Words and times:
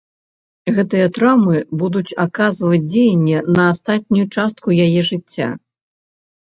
Гэтыя 0.77 1.07
траўмы 1.17 1.57
будуць 1.81 2.17
аказваць 2.25 2.81
дзеянне 2.93 3.45
на 3.59 3.69
астатнюю 3.75 4.25
частку 4.35 4.67
яе 4.89 5.01
жыцця. 5.13 5.49